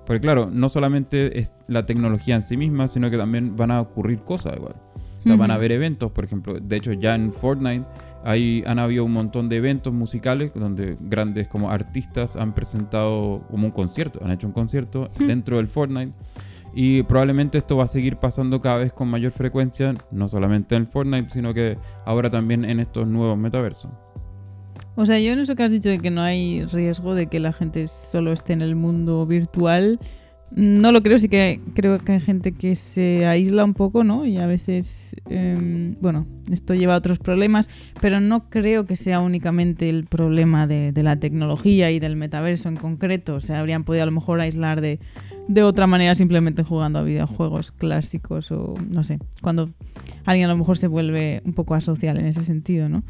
Porque 0.06 0.22
claro, 0.22 0.50
no 0.50 0.70
solamente 0.70 1.38
es 1.40 1.52
la 1.68 1.86
tecnología 1.86 2.36
en 2.36 2.44
sí 2.44 2.56
misma, 2.56 2.88
sino 2.88 3.12
que 3.12 3.18
también 3.18 3.58
van 3.58 3.72
a 3.72 3.82
ocurrir 3.82 4.20
cosas 4.20 4.56
igual. 4.56 4.76
O 5.20 5.24
sea, 5.24 5.36
van 5.36 5.52
a 5.52 5.56
haber 5.56 5.74
eventos, 5.74 6.12
por 6.12 6.24
ejemplo. 6.24 6.58
De 6.62 6.78
hecho, 6.78 6.94
ya 6.94 7.14
en 7.14 7.34
Fortnite 7.34 7.84
hay, 8.24 8.64
han 8.66 8.80
habido 8.80 9.04
un 9.04 9.12
montón 9.12 9.50
de 9.50 9.58
eventos 9.58 9.94
musicales 9.94 10.52
donde 10.56 10.96
grandes 11.02 11.50
como 11.50 11.70
artistas 11.70 12.38
han 12.38 12.54
presentado 12.54 13.44
como 13.52 13.66
un 13.66 13.72
concierto, 13.72 14.22
han 14.24 14.32
hecho 14.32 14.48
un 14.48 14.54
concierto 14.54 15.10
dentro 15.20 15.58
del 15.58 15.68
Fortnite. 15.68 16.14
Y 16.80 17.02
probablemente 17.02 17.58
esto 17.58 17.76
va 17.76 17.86
a 17.86 17.88
seguir 17.88 18.18
pasando 18.18 18.62
cada 18.62 18.78
vez 18.78 18.94
con 18.94 19.08
mayor 19.08 19.32
frecuencia, 19.32 19.96
no 20.12 20.28
solamente 20.28 20.76
en 20.76 20.86
Fortnite, 20.86 21.32
sino 21.32 21.52
que 21.52 21.76
ahora 22.06 22.30
también 22.30 22.64
en 22.64 22.80
estos 22.80 23.08
nuevos 23.08 23.36
metaversos. 23.36 23.90
O 24.96 25.04
sea, 25.04 25.20
yo 25.20 25.32
en 25.32 25.40
eso 25.40 25.56
que 25.56 25.64
has 25.64 25.72
dicho 25.72 25.90
de 25.90 25.98
que 25.98 26.12
no 26.12 26.22
hay 26.22 26.64
riesgo 26.66 27.16
de 27.16 27.26
que 27.26 27.40
la 27.40 27.52
gente 27.52 27.88
solo 27.88 28.32
esté 28.32 28.54
en 28.54 28.62
el 28.62 28.76
mundo 28.76 29.26
virtual, 29.26 30.00
no 30.52 30.92
lo 30.92 31.02
creo, 31.02 31.18
sí 31.18 31.30
que 31.30 31.62
creo 31.74 31.98
que 31.98 32.12
hay 32.12 32.20
gente 32.20 32.52
que 32.52 32.76
se 32.76 33.26
aísla 33.26 33.64
un 33.64 33.74
poco, 33.74 34.04
¿no? 34.04 34.28
Y 34.28 34.38
a 34.38 34.46
veces, 34.46 35.16
em, 35.32 35.96
bueno, 36.00 36.28
esto 36.52 36.76
lleva 36.76 36.94
a 36.94 36.98
otros 36.98 37.18
problemas, 37.18 37.72
pero 38.02 38.20
no 38.22 38.52
creo 38.52 38.86
que 38.86 38.96
sea 38.96 39.20
únicamente 39.20 39.90
el 39.90 40.06
problema 40.06 40.68
de, 40.68 40.92
de 40.92 41.02
la 41.02 41.16
tecnología 41.16 41.90
y 41.90 41.98
del 42.00 42.16
metaverso 42.16 42.70
en 42.70 42.76
concreto. 42.76 43.34
O 43.34 43.42
sea, 43.42 43.62
habrían 43.62 43.84
podido 43.84 44.04
a 44.04 44.06
lo 44.06 44.12
mejor 44.12 44.40
aislar 44.42 44.80
de, 44.80 45.00
de 45.48 45.64
otra 45.64 45.88
manera 45.88 46.14
simplemente 46.16 46.64
jugando 46.64 47.00
a 47.00 47.04
videojuegos 47.04 47.72
clásicos 47.72 48.52
o 48.52 48.74
no 48.90 49.04
sé, 49.04 49.20
cuando 49.42 49.70
alguien 50.26 50.50
a 50.50 50.52
lo 50.54 50.58
mejor 50.58 50.78
se 50.78 50.88
vuelve 50.88 51.42
un 51.46 51.54
poco 51.54 51.74
asocial 51.76 52.18
en 52.18 52.26
ese 52.26 52.44
sentido, 52.44 52.90
¿no? 52.90 53.04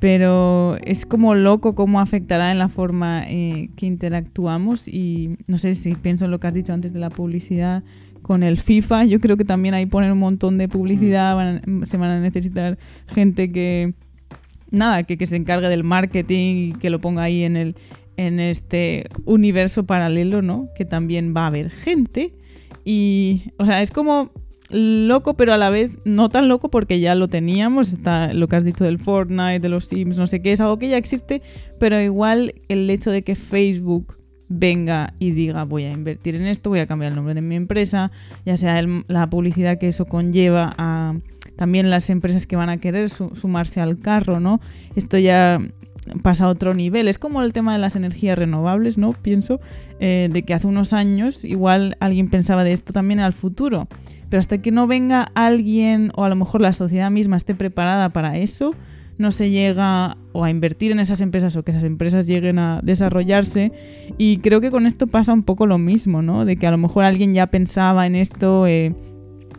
Pero 0.00 0.76
es 0.84 1.04
como 1.04 1.34
loco 1.34 1.74
cómo 1.74 2.00
afectará 2.00 2.50
en 2.50 2.58
la 2.58 2.68
forma 2.68 3.24
eh, 3.28 3.68
que 3.76 3.86
interactuamos 3.86 4.88
y 4.88 5.36
no 5.46 5.58
sé 5.58 5.74
si 5.74 5.94
pienso 5.94 6.24
en 6.24 6.30
lo 6.30 6.40
que 6.40 6.46
has 6.46 6.54
dicho 6.54 6.72
antes 6.72 6.92
de 6.92 6.98
la 7.00 7.10
publicidad 7.10 7.82
con 8.22 8.42
el 8.42 8.58
FIFA, 8.58 9.04
yo 9.04 9.20
creo 9.20 9.36
que 9.36 9.44
también 9.44 9.74
ahí 9.74 9.84
ponen 9.86 10.12
un 10.12 10.18
montón 10.18 10.56
de 10.56 10.68
publicidad, 10.68 11.34
van 11.34 11.82
a- 11.82 11.86
se 11.86 11.96
van 11.96 12.10
a 12.10 12.20
necesitar 12.20 12.78
gente 13.08 13.50
que, 13.52 13.94
nada, 14.70 15.02
que, 15.02 15.18
que 15.18 15.26
se 15.26 15.36
encargue 15.36 15.68
del 15.68 15.82
marketing 15.84 16.54
y 16.54 16.72
que 16.72 16.88
lo 16.88 17.00
ponga 17.00 17.24
ahí 17.24 17.42
en 17.42 17.56
el, 17.56 17.74
en 18.26 18.40
este 18.40 19.06
universo 19.24 19.84
paralelo, 19.84 20.42
¿no? 20.42 20.68
Que 20.76 20.84
también 20.84 21.34
va 21.36 21.44
a 21.44 21.46
haber 21.48 21.70
gente. 21.70 22.34
Y, 22.84 23.52
o 23.58 23.66
sea, 23.66 23.82
es 23.82 23.90
como 23.90 24.30
loco, 24.70 25.34
pero 25.34 25.52
a 25.52 25.58
la 25.58 25.70
vez 25.70 25.90
no 26.04 26.28
tan 26.28 26.48
loco 26.48 26.70
porque 26.70 27.00
ya 27.00 27.14
lo 27.14 27.28
teníamos. 27.28 27.92
Está 27.92 28.32
lo 28.32 28.48
que 28.48 28.56
has 28.56 28.64
dicho 28.64 28.84
del 28.84 28.98
Fortnite, 28.98 29.60
de 29.60 29.68
los 29.68 29.86
Sims, 29.86 30.18
no 30.18 30.26
sé 30.26 30.40
qué, 30.42 30.52
es 30.52 30.60
algo 30.60 30.78
que 30.78 30.88
ya 30.88 30.96
existe, 30.96 31.42
pero 31.78 32.00
igual 32.00 32.54
el 32.68 32.88
hecho 32.90 33.10
de 33.10 33.22
que 33.22 33.34
Facebook 33.34 34.16
venga 34.48 35.14
y 35.18 35.30
diga 35.30 35.64
voy 35.64 35.84
a 35.84 35.92
invertir 35.92 36.34
en 36.34 36.46
esto, 36.46 36.68
voy 36.68 36.80
a 36.80 36.86
cambiar 36.86 37.12
el 37.12 37.16
nombre 37.16 37.34
de 37.34 37.40
mi 37.40 37.56
empresa, 37.56 38.12
ya 38.44 38.56
sea 38.56 38.82
la 39.08 39.30
publicidad 39.30 39.78
que 39.78 39.88
eso 39.88 40.04
conlleva 40.04 40.74
a 40.76 41.14
también 41.56 41.90
las 41.90 42.10
empresas 42.10 42.46
que 42.46 42.56
van 42.56 42.68
a 42.68 42.78
querer 42.78 43.08
sumarse 43.10 43.80
al 43.80 43.98
carro, 43.98 44.40
¿no? 44.40 44.60
Esto 44.96 45.18
ya 45.18 45.60
pasa 46.22 46.44
a 46.44 46.48
otro 46.48 46.74
nivel. 46.74 47.08
Es 47.08 47.18
como 47.18 47.42
el 47.42 47.52
tema 47.52 47.72
de 47.72 47.78
las 47.78 47.96
energías 47.96 48.38
renovables, 48.38 48.98
¿no? 48.98 49.12
Pienso 49.12 49.60
eh, 50.00 50.28
de 50.32 50.42
que 50.42 50.54
hace 50.54 50.66
unos 50.66 50.92
años 50.92 51.44
igual 51.44 51.96
alguien 52.00 52.28
pensaba 52.28 52.64
de 52.64 52.72
esto 52.72 52.92
también 52.92 53.20
al 53.20 53.32
futuro. 53.32 53.88
Pero 54.28 54.40
hasta 54.40 54.58
que 54.58 54.70
no 54.70 54.86
venga 54.86 55.28
alguien 55.34 56.10
o 56.16 56.24
a 56.24 56.28
lo 56.28 56.36
mejor 56.36 56.60
la 56.60 56.72
sociedad 56.72 57.10
misma 57.10 57.36
esté 57.36 57.54
preparada 57.54 58.10
para 58.10 58.38
eso, 58.38 58.74
no 59.18 59.30
se 59.30 59.50
llega 59.50 60.16
o 60.32 60.44
a 60.44 60.50
invertir 60.50 60.90
en 60.90 61.00
esas 61.00 61.20
empresas 61.20 61.54
o 61.56 61.62
que 61.62 61.70
esas 61.70 61.84
empresas 61.84 62.26
lleguen 62.26 62.58
a 62.58 62.80
desarrollarse. 62.82 63.72
Y 64.18 64.38
creo 64.38 64.60
que 64.60 64.70
con 64.70 64.86
esto 64.86 65.06
pasa 65.06 65.32
un 65.32 65.42
poco 65.42 65.66
lo 65.66 65.78
mismo, 65.78 66.22
¿no? 66.22 66.44
De 66.44 66.56
que 66.56 66.66
a 66.66 66.70
lo 66.70 66.78
mejor 66.78 67.04
alguien 67.04 67.32
ya 67.32 67.48
pensaba 67.48 68.06
en 68.06 68.16
esto. 68.16 68.66
Eh, 68.66 68.94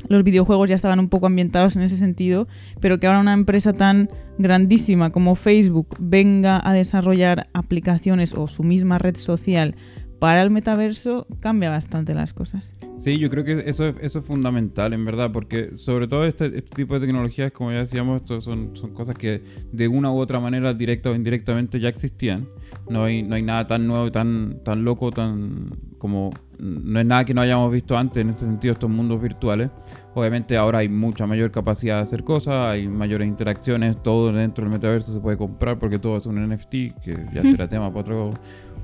los 0.08 0.24
videojuegos 0.24 0.70
ya 0.70 0.76
estaban 0.76 1.00
un 1.00 1.10
poco 1.10 1.28
ambientados 1.28 1.76
en 1.76 1.82
ese 1.82 1.98
sentido, 1.98 2.48
pero 2.80 3.00
que 3.00 3.08
ahora 3.08 3.20
una 3.20 3.34
empresa 3.34 3.74
tan 3.74 4.10
grandísima 4.38 5.12
como 5.12 5.36
Facebook 5.36 5.96
venga 6.00 6.62
a 6.64 6.74
desarrollar 6.74 7.48
aplicaciones 7.54 8.34
o 8.34 8.48
su 8.48 8.64
misma 8.64 8.98
red 8.98 9.16
social 9.16 9.76
para 10.24 10.42
el 10.42 10.52
metaverso 10.52 11.28
cambia 11.42 11.70
bastante 11.70 12.14
las 12.14 12.32
cosas. 12.32 12.74
Sí, 13.04 13.20
yo 13.20 13.30
creo 13.30 13.44
que 13.44 13.70
eso, 13.70 13.88
eso 13.88 14.20
es 14.20 14.26
fundamental, 14.26 14.94
en 14.94 15.04
verdad, 15.04 15.34
porque 15.34 15.76
sobre 15.76 16.08
todo 16.08 16.24
este, 16.24 16.46
este 16.46 16.74
tipo 16.74 16.94
de 16.94 17.02
tecnologías, 17.02 17.52
como 17.52 17.74
ya 17.74 17.80
decíamos, 17.80 18.22
esto 18.22 18.40
son, 18.40 18.74
son 18.74 18.94
cosas 18.94 19.18
que 19.18 19.44
de 19.74 19.90
una 19.90 20.14
u 20.14 20.18
otra 20.18 20.40
manera, 20.40 20.74
directa 20.74 21.10
o 21.10 21.14
indirectamente, 21.14 21.78
ya 21.78 21.90
existían. 21.90 22.48
No 22.90 23.04
hay, 23.04 23.22
no 23.22 23.36
hay 23.36 23.42
nada 23.42 23.68
tan 23.68 23.86
nuevo, 23.86 24.14
tan, 24.14 24.64
tan 24.64 24.86
loco, 24.86 25.12
tan 25.12 25.72
como... 25.98 26.30
No 26.58 27.02
es 27.02 27.06
nada 27.06 27.26
que 27.26 27.34
no 27.34 27.42
hayamos 27.42 27.70
visto 27.74 27.98
antes 27.98 28.22
en 28.22 28.30
este 28.30 28.46
sentido, 28.46 28.72
estos 28.72 28.90
mundos 28.90 29.22
virtuales. 29.22 29.72
Obviamente 30.14 30.56
ahora 30.56 30.80
hay 30.80 30.88
mucha 30.88 31.28
mayor 31.28 31.52
capacidad 31.52 31.98
de 31.98 32.04
hacer 32.04 32.24
cosas, 32.24 32.72
hay 32.72 32.88
mayores 32.88 33.28
interacciones, 33.28 34.02
todo 34.02 34.32
dentro 34.32 34.64
del 34.64 34.72
metaverso 34.72 35.12
se 35.12 35.20
puede 35.20 35.36
comprar 35.36 35.80
porque 35.80 36.00
todo 36.00 36.16
es 36.16 36.26
un 36.26 36.42
NFT, 36.48 36.72
que 37.04 37.28
ya 37.34 37.42
será 37.42 37.68
tema 37.68 37.90
para 37.90 38.00
otro, 38.00 38.34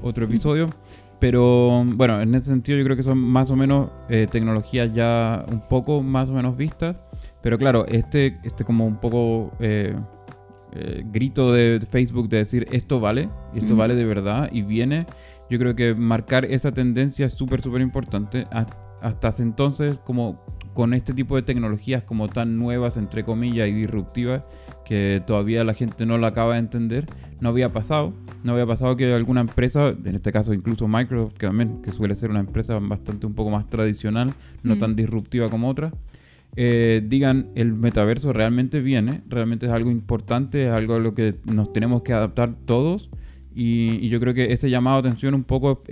otro 0.02 0.26
episodio. 0.26 0.68
Pero 1.20 1.84
bueno, 1.86 2.22
en 2.22 2.34
ese 2.34 2.48
sentido 2.48 2.78
yo 2.78 2.86
creo 2.86 2.96
que 2.96 3.04
son 3.04 3.18
más 3.18 3.52
o 3.52 3.56
menos 3.56 3.90
eh, 4.10 4.28
tecnologías 4.32 4.94
ya 4.94 5.46
un 5.52 5.62
poco 5.68 6.02
más 6.02 6.30
o 6.30 6.34
menos 6.34 6.56
vistas. 6.56 6.96
Pero 7.42 7.58
claro, 7.58 7.86
este, 7.88 8.40
este 8.44 8.64
como 8.64 8.86
un 8.86 8.98
poco 8.98 9.52
eh, 9.60 9.96
eh, 10.74 11.04
grito 11.12 11.52
de 11.52 11.80
Facebook 11.90 12.30
de 12.30 12.38
decir 12.38 12.68
esto 12.72 13.00
vale, 13.00 13.30
esto 13.56 13.76
vale 13.76 13.96
de 13.96 14.06
verdad, 14.06 14.50
y 14.52 14.62
viene, 14.62 15.08
yo 15.50 15.58
creo 15.58 15.76
que 15.76 15.96
marcar 15.96 16.46
esa 16.46 16.72
tendencia 16.72 17.26
es 17.26 17.34
súper, 17.34 17.62
súper 17.62 17.82
importante. 17.82 18.48
Hasta 19.02 19.30
hace 19.30 19.44
entonces, 19.44 19.98
como 20.06 20.44
con 20.74 20.94
este 20.94 21.14
tipo 21.14 21.36
de 21.36 21.42
tecnologías 21.42 22.04
como 22.04 22.28
tan 22.28 22.58
nuevas, 22.58 22.98
entre 22.98 23.24
comillas, 23.24 23.68
y 23.68 23.74
disruptivas, 23.74 24.44
que 24.90 25.22
todavía 25.28 25.64
la 25.64 25.76
gente 25.76 26.08
no 26.08 26.18
lo 26.18 26.26
acaba 26.26 26.54
de 26.54 26.62
entender, 26.62 27.06
no 27.42 27.50
había 27.50 27.72
pasado. 27.72 28.12
No 28.44 28.54
había 28.54 28.66
pasado 28.66 28.98
que 28.98 29.14
alguna 29.14 29.42
empresa, 29.42 29.90
en 29.90 30.16
este 30.16 30.32
caso 30.32 30.52
incluso 30.52 30.88
Microsoft, 30.88 31.36
que 31.36 31.46
también 31.46 31.84
que 31.84 31.92
suele 31.92 32.16
ser 32.16 32.32
una 32.32 32.40
empresa 32.40 32.80
bastante 32.80 33.28
un 33.28 33.36
poco 33.36 33.52
más 33.52 33.70
tradicional, 33.70 34.34
no 34.64 34.78
mm. 34.78 34.80
tan 34.80 34.96
disruptiva 34.96 35.48
como 35.48 35.70
otras, 35.70 35.94
eh, 36.56 37.04
digan 37.06 37.50
el 37.54 37.74
metaverso 37.74 38.34
realmente 38.34 38.80
viene, 38.80 39.22
realmente 39.30 39.68
es 39.68 39.72
algo 39.72 39.92
importante, 39.92 40.66
es 40.66 40.72
algo 40.72 40.96
a 40.96 41.00
lo 41.00 41.14
que 41.14 41.36
nos 41.46 41.72
tenemos 41.72 42.02
que 42.02 42.14
adaptar 42.14 42.56
todos. 42.66 43.12
Y, 43.54 44.10
yo 44.10 44.20
creo 44.20 44.34
que 44.34 44.54
ese 44.54 44.72
llamado 44.72 45.04
de 45.04 45.10
atención 45.10 45.36
un 45.36 45.44
poco 45.44 45.84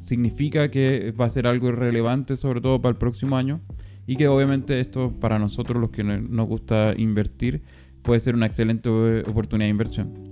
significa 0.00 0.68
que 0.72 1.12
va 1.12 1.26
a 1.26 1.30
ser 1.30 1.46
algo 1.46 1.70
relevante, 1.70 2.36
sobre 2.36 2.60
todo 2.60 2.82
para 2.82 2.90
el 2.90 2.96
próximo 2.96 3.36
año. 3.36 3.60
Y 4.08 4.16
que 4.16 4.26
obviamente 4.26 4.80
esto 4.80 5.12
para 5.20 5.38
nosotros 5.38 5.80
los 5.80 5.90
que 5.90 6.02
nos 6.02 6.48
gusta 6.48 6.92
invertir 6.96 7.62
puede 8.06 8.20
ser 8.20 8.34
una 8.34 8.46
excelente 8.46 8.88
oportunidad 8.88 9.66
de 9.66 9.70
inversión. 9.70 10.26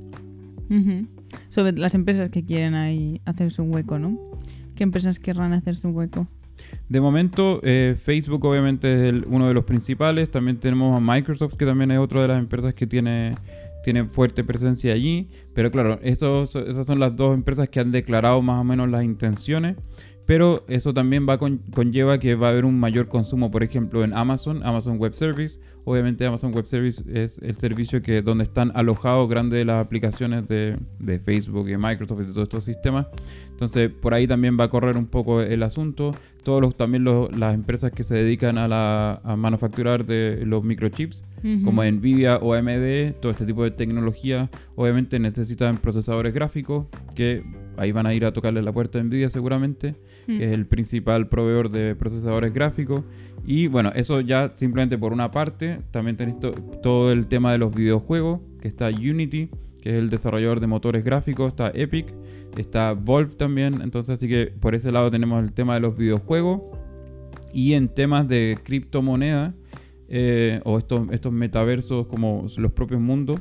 Sobre 1.51 1.73
las 1.73 1.95
empresas 1.95 2.31
que 2.31 2.45
quieren 2.45 2.75
ahí 2.75 3.21
hacerse 3.27 3.61
un 3.61 3.75
hueco, 3.75 3.99
¿no? 3.99 4.19
¿Qué 4.75 4.83
empresas 4.83 5.19
querrán 5.19 5.53
hacerse 5.53 5.87
un 5.87 5.95
hueco? 5.95 6.27
De 6.89 7.01
momento, 7.01 7.61
eh, 7.63 7.97
Facebook 8.01 8.45
obviamente 8.45 9.09
es 9.09 9.13
uno 9.27 9.49
de 9.49 9.55
los 9.55 9.65
principales. 9.65 10.31
También 10.31 10.59
tenemos 10.59 10.97
a 10.97 11.01
Microsoft, 11.01 11.57
que 11.57 11.67
también 11.67 11.91
es 11.91 11.99
otra 11.99 12.23
de 12.23 12.29
las 12.29 12.39
empresas 12.39 12.75
que 12.75 12.87
tiene, 12.87 13.35
tiene 13.85 14.05
fuerte 14.05 14.43
presencia 14.43 14.93
allí. 14.93 15.29
Pero 15.55 15.71
claro, 15.71 15.99
esas 16.03 16.51
son 16.51 16.99
las 16.99 17.15
dos 17.17 17.35
empresas 17.35 17.69
que 17.69 17.81
han 17.81 17.93
declarado 17.93 18.41
más 18.43 18.61
o 18.61 18.65
menos 18.65 18.89
las 18.89 19.05
intenciones. 19.05 19.77
Pero 20.27 20.65
eso 20.69 20.95
también 20.95 21.27
va 21.29 21.37
con, 21.39 21.59
conlleva 21.59 22.19
que 22.19 22.35
va 22.35 22.49
a 22.49 22.51
haber 22.51 22.65
un 22.65 22.79
mayor 22.81 23.09
consumo, 23.09 23.51
por 23.51 23.63
ejemplo, 23.63 24.05
en 24.05 24.15
Amazon, 24.15 24.65
Amazon 24.65 24.99
Web 24.99 25.13
Service. 25.13 25.61
Obviamente 25.85 26.25
Amazon 26.25 26.53
Web 26.55 26.67
Service 26.67 27.03
es 27.13 27.39
el 27.39 27.57
servicio 27.57 28.01
que 28.01 28.23
donde 28.23 28.45
están 28.45 28.73
alojados 28.75 29.29
grandes 29.29 29.59
de 29.59 29.65
las 29.67 29.85
aplicaciones 29.85 30.49
de, 30.49 30.79
de, 30.99 31.19
Facebook 31.19 31.69
y 31.69 31.77
Microsoft 31.77 32.23
y 32.23 32.25
de 32.25 32.33
todos 32.33 32.45
estos 32.45 32.65
sistemas. 32.65 33.07
Entonces 33.51 33.91
por 33.91 34.15
ahí 34.15 34.27
también 34.27 34.57
va 34.59 34.65
a 34.65 34.69
correr 34.69 34.97
un 34.97 35.07
poco 35.07 35.43
el 35.43 35.63
asunto. 35.63 36.13
Todos 36.43 36.61
los, 36.61 36.77
también 36.77 37.05
las 37.05 37.55
empresas 37.55 37.93
que 37.93 38.03
se 38.03 38.15
dedican 38.15 38.59
a, 38.59 38.69
la, 38.69 39.21
a 39.25 39.37
manufacturar 39.37 40.07
de 40.07 40.43
los 40.45 40.63
microchips, 40.65 41.23
como 41.63 41.85
Nvidia 41.85 42.39
o 42.39 42.55
AMD, 42.55 43.21
todo 43.21 43.31
este 43.31 43.45
tipo 43.45 43.65
de 43.65 43.71
tecnología, 43.71 44.51
obviamente 44.77 45.19
necesitan 45.19 45.77
procesadores 45.77 46.33
gráficos 46.33 46.87
que 47.15 47.43
ahí 47.77 47.93
van 47.93 48.07
a 48.07 48.15
ir 48.15 48.25
a 48.25 48.33
tocarle 48.33 48.63
la 48.63 48.73
puerta 48.73 48.99
de 48.99 49.05
Nvidia 49.05 49.29
seguramente, 49.29 49.95
que 50.27 50.45
es 50.45 50.53
el 50.53 50.67
principal 50.67 51.29
proveedor 51.29 51.71
de 51.71 51.95
procesadores 51.95 52.53
gráficos. 52.53 53.03
Y 53.47 53.67
bueno, 53.67 53.93
eso 53.95 54.21
ya 54.21 54.53
simplemente 54.57 54.97
por 54.99 55.13
una 55.13 55.31
parte. 55.31 55.81
También 55.91 56.17
tenéis 56.17 56.39
todo 56.83 57.13
el 57.13 57.27
tema 57.27 57.53
de 57.53 57.59
los 57.59 57.75
videojuegos, 57.75 58.41
que 58.61 58.69
está 58.69 58.89
Unity, 58.89 59.51
que 59.83 59.91
es 59.91 59.97
el 59.97 60.11
desarrollador 60.11 60.61
de 60.61 60.67
motores 60.67 61.05
gráficos, 61.05 61.49
está 61.49 61.71
Epic, 61.75 62.07
está 62.57 62.95
Valve 62.95 63.35
también. 63.37 63.81
Entonces, 63.83 64.17
así 64.17 64.29
que 64.29 64.47
por 64.47 64.75
ese 64.75 64.93
lado 64.93 65.11
tenemos 65.11 65.43
el 65.43 65.53
tema 65.53 65.75
de 65.75 65.81
los 65.81 65.97
videojuegos. 65.97 66.63
Y 67.53 67.75
en 67.75 67.89
temas 67.89 68.27
de 68.27 68.59
criptomonedas, 68.65 69.55
eh, 70.09 70.61
o 70.65 70.79
estos, 70.79 71.09
estos 71.13 71.33
metaversos 71.33 72.07
como 72.07 72.47
los 72.57 72.73
propios 72.73 73.01
mundos, 73.01 73.41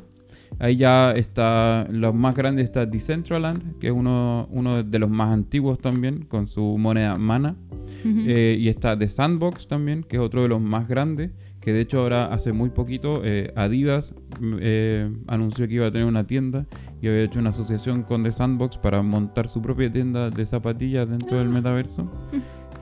Ahí 0.60 0.78
ya 0.78 1.12
está, 1.12 1.88
lo 1.90 2.14
más 2.14 2.36
grande 2.36 2.62
está 2.62 2.86
Decentraland, 2.86 3.80
que 3.80 3.88
es 3.88 3.94
uno, 3.94 4.48
uno 4.52 4.84
de 4.84 5.00
los 5.00 5.10
más 5.10 5.32
antiguos 5.32 5.80
también, 5.80 6.26
con 6.26 6.48
su 6.48 6.78
moneda 6.78 7.16
Mana. 7.18 7.56
Eh, 8.06 8.58
y 8.60 8.68
está 8.68 8.98
The 8.98 9.08
Sandbox 9.08 9.68
también, 9.68 10.04
que 10.04 10.18
es 10.18 10.22
otro 10.22 10.42
de 10.42 10.50
los 10.50 10.60
más 10.60 10.88
grandes, 10.88 11.32
que 11.62 11.72
de 11.72 11.82
hecho 11.82 12.02
ahora 12.02 12.26
hace 12.26 12.52
muy 12.52 12.70
poquito 12.70 13.22
eh, 13.24 13.54
Adidas 13.56 14.14
mm, 14.42 14.56
eh, 14.60 15.12
anunció 15.28 15.68
que 15.68 15.76
iba 15.76 15.88
a 15.88 15.92
tener 15.92 16.06
una 16.06 16.28
tienda 16.28 16.66
y 17.02 17.08
había 17.08 17.22
hecho 17.24 17.40
una 17.40 17.52
asociación 17.52 18.04
con 18.04 18.24
The 18.24 18.34
Sandbox 18.34 18.78
para 18.78 19.02
montar 19.02 19.48
su 19.48 19.62
propia 19.62 19.90
tienda 19.90 20.30
de 20.30 20.46
zapatillas 20.46 21.10
dentro 21.10 21.38
del 21.38 21.50
metaverso. 21.50 22.12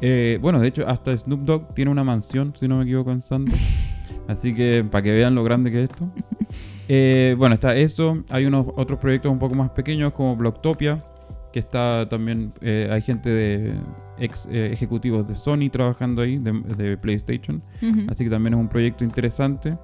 bueno, 0.42 0.60
de 0.60 0.68
hecho 0.68 0.88
hasta 0.88 1.16
Snoop 1.16 1.42
Dogg 1.42 1.74
tiene 1.76 1.92
una 1.92 2.04
mansión, 2.04 2.54
si 2.60 2.68
no 2.68 2.78
me 2.78 2.84
equivoco, 2.84 3.12
en 3.12 3.22
Sandbox. 3.22 3.60
Así 4.28 4.56
que 4.56 4.84
para 4.90 5.04
que 5.04 5.12
vean 5.12 5.36
lo 5.36 5.44
grande 5.44 5.72
que 5.72 5.84
es 5.84 5.90
esto. 5.92 6.10
Eh, 6.94 7.36
bueno, 7.38 7.56
está 7.56 7.74
esto. 7.74 8.22
Hay 8.28 8.46
unos 8.46 8.68
otros 8.76 9.00
proyectos 9.00 9.32
un 9.32 9.40
poco 9.40 9.56
más 9.56 9.70
pequeños 9.70 10.12
como 10.12 10.36
Blocktopia, 10.36 11.02
que 11.54 11.60
está 11.60 12.10
también, 12.10 12.52
eh, 12.60 12.90
hay 12.92 13.02
gente 13.02 13.30
de 13.30 13.76
ex 14.20 14.46
eh, 14.52 14.72
ejecutivos 14.74 15.26
de 15.26 15.36
Sony 15.36 15.70
trabajando 15.72 16.22
ahí, 16.22 16.38
de, 16.38 16.98
PlayStation. 16.98 17.64
Así 18.10 18.26
que 18.26 18.30
también 18.30 18.56
es 18.56 18.60
un 18.60 18.68
proyecto 18.68 19.06
interesante. 19.06 19.78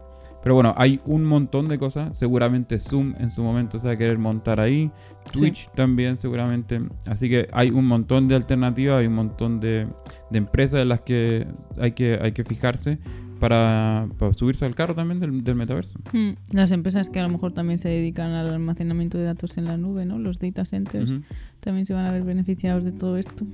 Pero 0.44 0.56
bueno, 0.56 0.74
hay 0.76 1.00
un 1.06 1.24
montón 1.24 1.70
de 1.70 1.78
cosas. 1.78 2.18
Seguramente 2.18 2.78
Zoom 2.78 3.16
en 3.20 3.32
su 3.32 3.42
momento 3.42 3.80
se 3.80 3.88
va 3.88 3.94
a 3.94 3.98
querer 3.98 4.18
montar 4.18 4.60
ahí. 4.60 4.92
Twitch 5.32 5.70
también 5.76 6.20
seguramente. 6.20 6.82
Así 7.06 7.30
que 7.30 7.48
hay 7.54 7.70
un 7.70 7.86
montón 7.86 8.28
de 8.28 8.36
alternativas, 8.36 9.00
hay 9.00 9.08
un 9.08 9.16
montón 9.16 9.62
de, 9.62 9.88
de 10.30 10.38
empresas 10.38 10.82
en 10.82 10.90
las 10.90 11.00
que 11.00 11.48
hay 11.80 11.94
que, 11.94 12.20
hay 12.22 12.34
que 12.34 12.44
fijarse 12.44 13.00
para, 13.38 14.08
subirse 14.36 14.66
al 14.66 14.76
carro 14.76 14.96
también 14.96 15.20
del, 15.20 15.56
metaverso. 15.56 15.98
Hmm. 16.12 16.32
Las 16.52 16.72
empresas 16.72 17.10
que 17.10 17.20
a 17.20 17.24
lo 17.24 17.30
mejor 17.30 17.54
también 17.54 17.78
se 17.78 17.90
dedican 17.90 18.32
al 18.32 18.50
almacenamiento 18.50 19.18
de 19.18 19.26
datos 19.26 19.58
en 19.58 19.66
la 19.66 19.78
nube, 19.78 20.06
¿no? 20.06 20.20
Los 20.20 20.40
data 20.40 20.66
centers 20.66 21.12
también 21.60 21.86
se 21.86 21.94
van 21.94 22.06
a 22.06 22.12
ver 22.12 22.24
beneficiados 22.24 22.84
de 22.84 22.92
todo 22.92 23.18
esto 23.18 23.46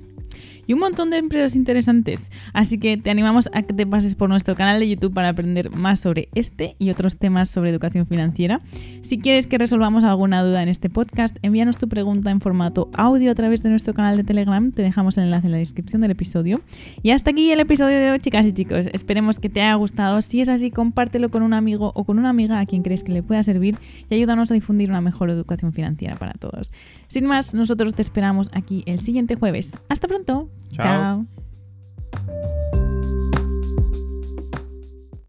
y 0.66 0.72
un 0.72 0.80
montón 0.80 1.10
de 1.10 1.18
empresas 1.18 1.56
interesantes. 1.56 2.30
Así 2.52 2.78
que 2.78 2.96
te 2.96 3.10
animamos 3.10 3.48
a 3.52 3.62
que 3.62 3.74
te 3.74 3.86
pases 3.86 4.14
por 4.14 4.28
nuestro 4.28 4.54
canal 4.54 4.80
de 4.80 4.88
YouTube 4.88 5.12
para 5.12 5.28
aprender 5.28 5.70
más 5.70 6.00
sobre 6.00 6.28
este 6.34 6.76
y 6.78 6.90
otros 6.90 7.16
temas 7.16 7.50
sobre 7.50 7.70
educación 7.70 8.06
financiera. 8.06 8.60
Si 9.02 9.18
quieres 9.18 9.46
que 9.46 9.58
resolvamos 9.58 10.04
alguna 10.04 10.42
duda 10.42 10.62
en 10.62 10.68
este 10.68 10.90
podcast, 10.90 11.36
envíanos 11.42 11.76
tu 11.76 11.88
pregunta 11.88 12.30
en 12.30 12.40
formato 12.40 12.90
audio 12.94 13.30
a 13.30 13.34
través 13.34 13.62
de 13.62 13.70
nuestro 13.70 13.94
canal 13.94 14.16
de 14.16 14.24
Telegram. 14.24 14.72
Te 14.72 14.82
dejamos 14.82 15.18
el 15.18 15.24
enlace 15.24 15.46
en 15.46 15.52
la 15.52 15.58
descripción 15.58 16.00
del 16.00 16.12
episodio. 16.12 16.60
Y 17.02 17.10
hasta 17.10 17.30
aquí 17.30 17.50
el 17.50 17.60
episodio 17.60 17.98
de 17.98 18.10
hoy, 18.10 18.18
chicas 18.20 18.46
y 18.46 18.52
chicos. 18.52 18.86
Esperemos 18.92 19.40
que 19.40 19.48
te 19.48 19.60
haya 19.60 19.74
gustado. 19.74 20.22
Si 20.22 20.40
es 20.40 20.48
así, 20.48 20.70
compártelo 20.70 21.30
con 21.30 21.42
un 21.42 21.52
amigo 21.52 21.92
o 21.94 22.04
con 22.04 22.18
una 22.18 22.30
amiga 22.30 22.60
a 22.60 22.66
quien 22.66 22.82
crees 22.82 23.04
que 23.04 23.12
le 23.12 23.22
pueda 23.22 23.42
servir 23.42 23.78
y 24.08 24.14
ayúdanos 24.14 24.50
a 24.50 24.54
difundir 24.54 24.88
una 24.88 25.00
mejor 25.00 25.30
educación 25.30 25.72
financiera 25.72 26.16
para 26.16 26.32
todos. 26.32 26.72
Sin 27.08 27.26
más, 27.26 27.54
nosotros 27.54 27.93
te 27.94 28.02
esperamos 28.02 28.50
aquí 28.52 28.82
el 28.86 29.00
siguiente 29.00 29.36
jueves. 29.36 29.72
Hasta 29.88 30.08
pronto. 30.08 30.48
Chao. 30.72 31.26